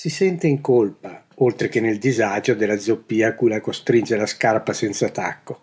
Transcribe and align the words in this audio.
Si 0.00 0.08
sente 0.08 0.46
in 0.46 0.62
colpa, 0.62 1.26
oltre 1.34 1.68
che 1.68 1.78
nel 1.78 1.98
disagio 1.98 2.54
della 2.54 2.78
zoppia 2.78 3.28
a 3.28 3.34
cui 3.34 3.50
la 3.50 3.60
costringe 3.60 4.16
la 4.16 4.24
scarpa 4.24 4.72
senza 4.72 5.10
tacco, 5.10 5.60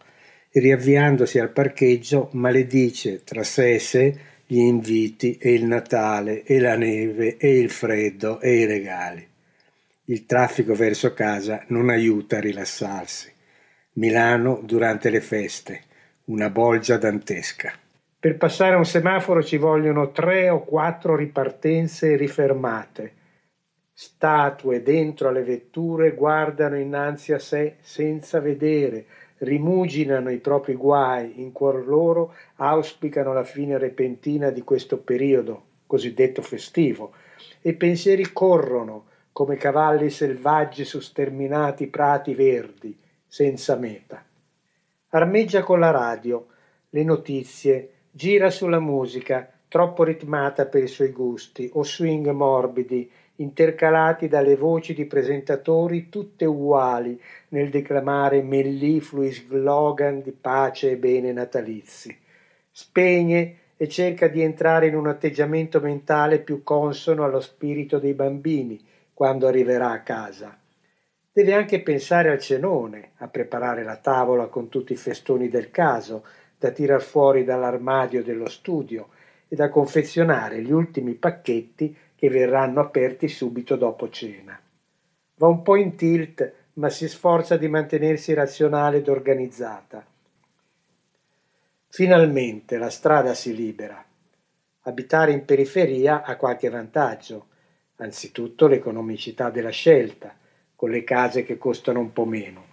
e 0.51 0.59
riavviandosi 0.59 1.39
al 1.39 1.49
parcheggio 1.49 2.29
maledice 2.33 3.23
tra 3.23 3.41
sé 3.41 3.73
e 3.73 3.79
sé 3.79 4.19
gli 4.45 4.59
inviti 4.59 5.39
e 5.41 5.53
il 5.53 5.65
Natale 5.65 6.43
e 6.43 6.59
la 6.59 6.75
neve 6.75 7.37
e 7.37 7.57
il 7.57 7.71
freddo 7.71 8.39
e 8.39 8.57
i 8.57 8.65
regali. 8.65 9.27
Il 10.05 10.27
traffico 10.27 10.75
verso 10.75 11.15
casa 11.15 11.63
non 11.69 11.89
aiuta 11.89 12.37
a 12.37 12.41
rilassarsi. 12.41 13.33
Milano 13.93 14.61
durante 14.63 15.09
le 15.09 15.21
feste, 15.21 15.81
una 16.25 16.51
bolgia 16.51 16.97
dantesca. 16.97 17.73
Per 18.19 18.37
passare 18.37 18.75
un 18.75 18.85
semaforo 18.85 19.41
ci 19.41 19.57
vogliono 19.57 20.11
tre 20.11 20.51
o 20.51 20.63
quattro 20.63 21.15
ripartenze 21.15 22.11
e 22.11 22.17
rifermate 22.17 23.13
Statue 23.99 24.83
dentro 24.83 25.29
alle 25.29 25.41
vetture 25.41 26.13
guardano 26.13 26.77
innanzi 26.77 27.33
a 27.33 27.39
sé 27.39 27.77
senza 27.81 28.39
vedere, 28.39 29.07
rimuginano 29.37 30.29
i 30.29 30.37
propri 30.37 30.75
guai, 30.75 31.41
in 31.41 31.51
cuor 31.51 31.83
loro 31.87 32.35
auspicano 32.57 33.33
la 33.33 33.43
fine 33.43 33.79
repentina 33.79 34.51
di 34.51 34.61
questo 34.61 34.99
periodo 34.99 35.63
cosiddetto 35.87 36.43
festivo, 36.43 37.13
e 37.59 37.73
pensieri 37.73 38.31
corrono 38.31 39.05
come 39.31 39.55
cavalli 39.55 40.11
selvaggi 40.11 40.85
su 40.85 40.99
sterminati 40.99 41.87
prati 41.87 42.35
verdi, 42.35 42.95
senza 43.25 43.77
meta. 43.77 44.23
Armeggia 45.09 45.63
con 45.63 45.79
la 45.79 45.89
radio, 45.89 46.45
le 46.91 47.03
notizie, 47.03 47.93
gira 48.11 48.51
sulla 48.51 48.79
musica, 48.79 49.51
troppo 49.67 50.03
ritmata 50.03 50.67
per 50.67 50.83
i 50.83 50.87
suoi 50.87 51.09
gusti, 51.09 51.67
o 51.73 51.83
swing 51.83 52.29
morbidi, 52.29 53.11
intercalati 53.37 54.27
dalle 54.27 54.55
voci 54.55 54.93
di 54.93 55.05
presentatori 55.05 56.09
tutte 56.09 56.45
uguali 56.45 57.19
nel 57.49 57.69
declamare 57.69 58.41
melliflui 58.41 59.31
slogan 59.31 60.21
di 60.21 60.31
pace 60.31 60.91
e 60.91 60.97
bene 60.97 61.31
natalizi. 61.31 62.15
Spegne 62.71 63.55
e 63.77 63.87
cerca 63.87 64.27
di 64.27 64.41
entrare 64.41 64.87
in 64.87 64.95
un 64.95 65.07
atteggiamento 65.07 65.79
mentale 65.79 66.39
più 66.39 66.63
consono 66.63 67.23
allo 67.23 67.39
spirito 67.39 67.99
dei 67.99 68.13
bambini 68.13 68.83
quando 69.13 69.47
arriverà 69.47 69.91
a 69.91 70.01
casa. 70.01 70.57
Deve 71.31 71.53
anche 71.53 71.81
pensare 71.81 72.31
al 72.31 72.39
cenone, 72.39 73.11
a 73.17 73.27
preparare 73.27 73.83
la 73.83 73.97
tavola 73.97 74.47
con 74.47 74.69
tutti 74.69 74.93
i 74.93 74.97
festoni 74.97 75.49
del 75.49 75.69
caso, 75.69 76.25
da 76.57 76.71
tirar 76.71 77.01
fuori 77.01 77.43
dall'armadio 77.43 78.23
dello 78.23 78.49
studio 78.49 79.09
e 79.47 79.55
da 79.55 79.69
confezionare 79.69 80.61
gli 80.61 80.71
ultimi 80.71 81.13
pacchetti 81.13 81.95
che 82.17 82.29
verranno 82.29 82.79
aperti 82.79 83.27
subito 83.27 83.75
dopo 83.75 84.09
cena. 84.09 84.59
Va 85.35 85.47
un 85.47 85.61
po' 85.61 85.75
in 85.75 85.95
tilt, 85.95 86.51
ma 86.73 86.89
si 86.89 87.07
sforza 87.07 87.57
di 87.57 87.67
mantenersi 87.67 88.33
razionale 88.33 88.97
ed 88.97 89.07
organizzata. 89.07 90.03
Finalmente 91.89 92.77
la 92.79 92.89
strada 92.89 93.35
si 93.35 93.55
libera. 93.55 94.03
Abitare 94.81 95.31
in 95.31 95.45
periferia 95.45 96.23
ha 96.23 96.35
qualche 96.37 96.69
vantaggio, 96.69 97.45
anzitutto 97.97 98.65
l'economicità 98.65 99.51
della 99.51 99.69
scelta, 99.69 100.35
con 100.75 100.89
le 100.89 101.03
case 101.03 101.43
che 101.43 101.59
costano 101.59 101.99
un 101.99 102.11
po' 102.13 102.25
meno. 102.25 102.65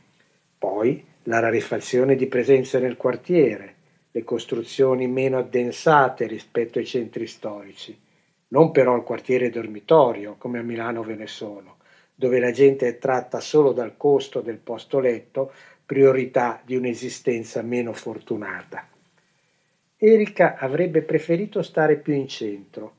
Poi 0.56 1.05
la 1.25 1.41
rarefazione 1.41 2.17
di 2.17 2.27
presenza 2.29 2.79
nel 2.79 2.97
quartiere, 2.97 3.75
le 4.11 4.25
costruzioni 4.25 5.06
meno 5.06 5.36
addensate 5.36 6.27
rispetto 6.27 6.79
ai 6.79 6.86
centri 6.86 7.27
storici 7.27 8.01
non 8.48 8.70
però 8.70 8.95
al 8.95 9.05
quartiere 9.05 9.50
dormitorio 9.50 10.37
come 10.39 10.59
a 10.59 10.62
Milano 10.62 11.03
ve 11.03 11.14
ne 11.14 11.27
sono, 11.27 11.77
dove 12.14 12.39
la 12.39 12.51
gente 12.51 12.86
è 12.86 12.98
tratta 12.98 13.41
solo 13.41 13.73
dal 13.73 13.97
costo 13.97 14.41
del 14.41 14.59
posto 14.59 15.01
letto, 15.01 15.53
priorità 15.84 16.61
di 16.64 16.77
un'esistenza 16.77 17.62
meno 17.62 17.92
fortunata. 17.92 18.89
Erika 19.96 20.57
avrebbe 20.57 21.02
preferito 21.02 21.63
stare 21.63 21.96
più 21.96 22.14
in 22.14 22.29
centro, 22.29 22.96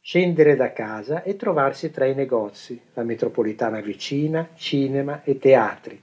scendere 0.00 0.56
da 0.56 0.72
casa 0.72 1.22
e 1.22 1.36
trovarsi 1.36 1.90
tra 1.90 2.06
i 2.06 2.14
negozi, 2.14 2.80
la 2.94 3.04
metropolitana 3.04 3.80
vicina, 3.80 4.50
cinema 4.54 5.22
e 5.22 5.38
teatri. 5.38 6.02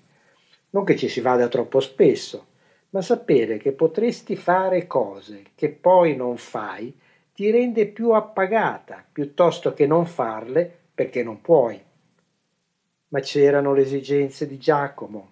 Non 0.72 0.84
che 0.86 0.96
ci 0.96 1.10
si 1.10 1.20
vada 1.20 1.48
troppo 1.48 1.80
spesso, 1.80 2.48
ma 2.92 3.02
sapere 3.02 3.58
che 3.58 3.72
potresti 3.72 4.36
fare 4.36 4.88
cose 4.88 5.44
che 5.56 5.70
poi 5.70 6.16
non 6.16 6.38
fai 6.38 6.94
ti 7.40 7.52
rende 7.52 7.88
più 7.88 8.12
appagata 8.12 9.02
piuttosto 9.10 9.74
che 9.74 9.88
non 9.88 10.06
farle 10.06 10.70
perché 10.94 11.24
non 11.24 11.40
puoi. 11.40 11.82
Ma 13.08 13.22
c'erano 13.22 13.74
le 13.74 13.84
esigenze 13.84 14.46
di 14.46 14.58
Giacomo. 14.58 15.32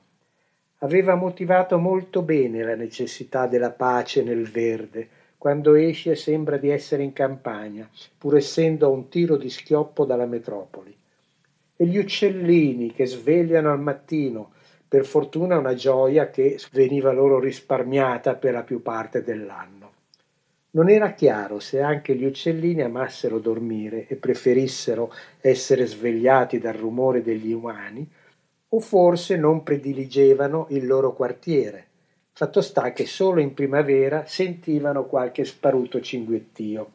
Aveva 0.77 1.15
motivato 1.15 1.77
molto 1.77 2.21
bene 2.21 2.63
la 2.63 2.75
necessità 2.75 3.45
della 3.45 3.71
pace 3.71 4.23
nel 4.23 4.49
verde, 4.49 5.09
quando 5.37 5.75
esce 5.75 6.15
sembra 6.15 6.55
di 6.55 6.69
essere 6.69 7.03
in 7.03 7.11
campagna, 7.11 7.89
pur 8.17 8.37
essendo 8.37 8.85
a 8.85 8.89
un 8.89 9.09
tiro 9.09 9.35
di 9.35 9.49
schioppo 9.49 10.05
dalla 10.05 10.27
metropoli. 10.27 10.97
E 11.75 11.85
gli 11.85 11.97
uccellini 11.97 12.93
che 12.93 13.05
svegliano 13.05 13.69
al 13.69 13.81
mattino, 13.81 14.53
per 14.87 15.03
fortuna 15.03 15.57
una 15.57 15.73
gioia 15.73 16.29
che 16.29 16.57
veniva 16.71 17.11
loro 17.11 17.37
risparmiata 17.37 18.35
per 18.35 18.53
la 18.53 18.63
più 18.63 18.81
parte 18.81 19.23
dell'anno. 19.23 19.76
Non 20.77 20.91
era 20.91 21.13
chiaro 21.13 21.59
se 21.59 21.81
anche 21.81 22.13
gli 22.13 22.23
uccellini 22.23 22.83
amassero 22.83 23.39
dormire 23.39 24.05
e 24.05 24.15
preferissero 24.15 25.11
essere 25.41 25.87
svegliati 25.87 26.59
dal 26.59 26.75
rumore 26.75 27.23
degli 27.23 27.51
umani, 27.51 28.07
o 28.69 28.79
forse 28.79 29.37
non 29.37 29.63
prediligevano 29.63 30.67
il 30.69 30.85
loro 30.85 31.15
quartiere. 31.15 31.87
Fatto 32.31 32.61
sta 32.61 32.93
che 32.93 33.07
solo 33.07 33.39
in 33.39 33.55
primavera 33.55 34.27
sentivano 34.27 35.07
qualche 35.07 35.45
sparuto 35.45 35.99
cinguettio. 35.99 36.91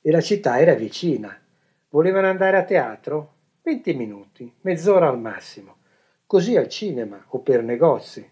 E 0.00 0.10
la 0.10 0.20
città 0.20 0.58
era 0.58 0.74
vicina. 0.74 1.40
Volevano 1.88 2.26
andare 2.26 2.56
a 2.56 2.64
teatro? 2.64 3.34
Venti 3.62 3.94
minuti, 3.94 4.52
mezz'ora 4.62 5.08
al 5.08 5.20
massimo. 5.20 5.76
Così 6.26 6.56
al 6.56 6.68
cinema 6.68 7.26
o 7.28 7.38
per 7.38 7.62
negozi. 7.62 8.28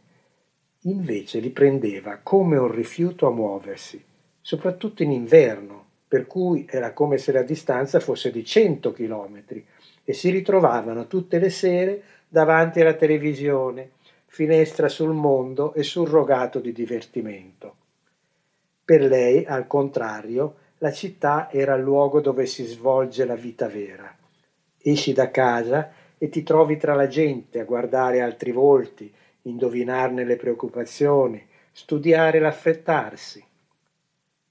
Invece 0.85 1.39
li 1.39 1.51
prendeva 1.51 2.19
come 2.21 2.57
un 2.57 2.73
rifiuto 2.73 3.29
a 3.29 3.31
muoversi 3.31 4.09
soprattutto 4.41 5.03
in 5.03 5.11
inverno, 5.11 5.85
per 6.09 6.27
cui 6.27 6.67
era 6.69 6.93
come 6.93 7.19
se 7.19 7.33
la 7.33 7.43
distanza 7.43 8.01
fosse 8.01 8.31
di 8.31 8.45
100 8.45 8.93
chilometri 8.93 9.65
e 10.05 10.13
si 10.13 10.31
ritrovavano 10.31 11.07
tutte 11.07 11.39
le 11.39 11.51
sere 11.51 12.03
davanti 12.29 12.81
alla 12.81 12.95
televisione, 12.95 13.91
finestra 14.27 14.89
sul 14.89 15.13
mondo 15.13 15.75
e 15.75 15.83
surrogato 15.83 16.61
di 16.61 16.73
divertimento. 16.73 17.75
Per 18.85 19.03
lei, 19.03 19.45
al 19.45 19.67
contrario, 19.67 20.57
la 20.79 20.93
città 20.93 21.51
era 21.51 21.75
il 21.75 21.83
luogo 21.83 22.21
dove 22.21 22.47
si 22.47 22.65
svolge 22.65 23.25
la 23.25 23.35
vita 23.35 23.69
vera. 23.69 24.17
Esci 24.83 25.13
da 25.13 25.31
casa 25.31 25.93
e 26.17 26.29
ti 26.29 26.43
trovi 26.43 26.77
tra 26.77 26.95
la 26.95 27.07
gente 27.07 27.61
a 27.61 27.65
guardare 27.65 28.21
altri 28.21 28.51
volti, 28.51 29.13
indovinarne 29.43 30.25
le 30.25 30.37
preoccupazioni, 30.37 31.47
studiare 31.71 32.39
l'affrettarsi. 32.39 33.45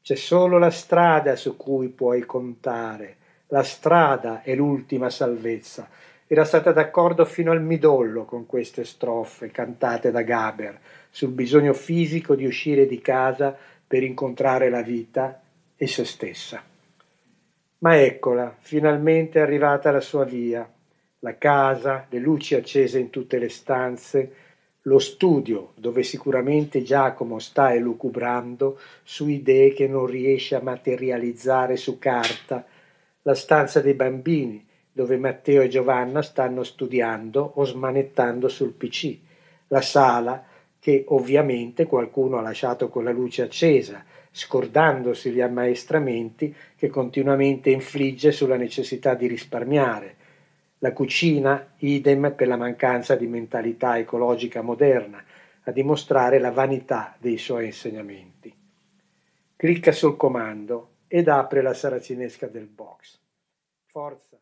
C'è 0.09 0.16
solo 0.16 0.58
la 0.58 0.72
strada 0.72 1.36
su 1.36 1.56
cui 1.56 1.90
puoi 1.90 2.25
contare. 2.25 3.18
La 3.50 3.62
strada 3.62 4.42
è 4.42 4.56
l'ultima 4.56 5.12
salvezza. 5.12 5.88
Era 6.25 6.46
stata 6.46 6.72
d'accordo 6.72 7.25
fino 7.25 7.52
al 7.52 7.62
midollo 7.62 8.25
con 8.25 8.48
queste 8.48 8.86
strofe 8.86 9.52
cantate 9.52 10.09
da 10.09 10.24
Gaber 10.24 10.80
sul 11.12 11.30
bisogno 11.30 11.74
fisico 11.74 12.34
di 12.34 12.48
uscire 12.48 12.88
di 12.88 13.00
casa 13.02 13.56
per 13.86 14.02
incontrare 14.02 14.72
la 14.72 14.81
vita 14.81 15.44
e 15.75 15.86
se 15.86 16.06
stessa. 16.06 16.59
Ma 17.78 18.02
eccola, 18.02 18.56
finalmente 18.58 19.38
è 19.38 19.44
arrivata 19.44 19.92
la 19.92 20.02
sua 20.02 20.24
via, 20.24 20.68
la 21.19 21.38
casa, 21.38 22.07
le 22.10 22.18
luci 22.18 22.56
accese 22.56 22.98
in 22.98 23.12
tutte 23.12 23.38
le 23.38 23.50
stanze, 23.50 24.34
lo 24.89 24.97
studio 24.97 25.74
dove 25.75 26.01
sicuramente 26.01 26.81
Giacomo 26.81 27.38
sta 27.38 27.75
elucubrando 27.75 28.80
su 29.03 29.27
idee 29.27 29.71
che 29.71 29.88
non 29.88 30.07
riesce 30.07 30.56
a 30.56 30.63
materializzare 30.63 31.77
su 31.77 32.00
carta, 32.00 32.65
la 33.21 33.36
stanza 33.36 33.81
dei 33.81 33.94
bambini 33.94 34.65
dove 34.91 35.18
Matteo 35.18 35.62
e 35.62 35.68
Giovanna 35.68 36.24
stanno 36.24 36.63
studiando 36.63 37.51
o 37.56 37.63
smanettando 37.65 38.47
sul 38.47 38.74
PC, 38.74 39.18
la 39.68 39.81
sala 39.81 40.44
che 40.80 41.06
ovviamente 41.09 41.86
qualcuno 41.86 42.38
ha 42.38 42.41
lasciato 42.41 42.89
con 42.89 43.03
la 43.03 43.12
luce 43.12 43.44
accesa, 43.44 44.03
scordandosi 44.31 45.30
gli 45.30 45.41
ammaestramenti 45.41 46.53
che 46.75 46.89
continuamente 46.89 47.69
infligge 47.69 48.31
sulla 48.31 48.57
necessità 48.57 49.13
di 49.13 49.27
risparmiare, 49.27 50.15
la 50.80 50.94
cucina, 50.94 51.74
idem 51.78 52.34
per 52.36 52.48
la 52.48 52.56
mancanza 52.56 53.16
di 53.16 53.28
mentalità 53.28 53.98
ecologica 53.98 54.62
moderna, 54.62 55.24
a 55.64 55.72
dimostrare 55.72 56.40
la 56.40 56.52
vanità 56.52 57.16
dei 57.20 57.38
suoi 57.38 57.66
insegnamenti. 57.66 58.54
Clicca 59.56 59.92
sul 59.92 60.16
comando 60.16 60.96
ed 61.08 61.28
apre 61.28 61.62
la 61.62 61.74
saracinesca 61.74 62.48
del 62.48 62.68
box. 62.68 63.20
Forza! 63.86 64.38